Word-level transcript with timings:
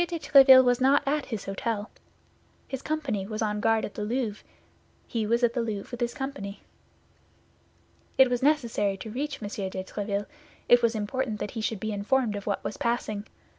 de 0.07 0.17
Tréville 0.17 0.63
was 0.63 0.81
not 0.81 1.03
at 1.05 1.27
his 1.27 1.45
hôtel. 1.45 1.85
His 2.67 2.81
company 2.81 3.27
was 3.27 3.43
on 3.43 3.59
guard 3.59 3.85
at 3.85 3.93
the 3.93 4.03
Louvre; 4.03 4.41
he 5.07 5.27
was 5.27 5.43
at 5.43 5.53
the 5.53 5.61
Louvre 5.61 5.89
with 5.91 6.01
his 6.01 6.15
company. 6.15 6.63
It 8.17 8.27
was 8.27 8.41
necessary 8.41 8.97
to 8.97 9.11
reach 9.11 9.43
M. 9.43 9.47
de 9.69 9.83
Tréville; 9.83 10.25
it 10.67 10.81
was 10.81 10.95
important 10.95 11.39
that 11.39 11.51
he 11.51 11.61
should 11.61 11.79
be 11.79 11.91
informed 11.91 12.35
of 12.35 12.47
what 12.47 12.63
was 12.63 12.77
passing. 12.77 13.27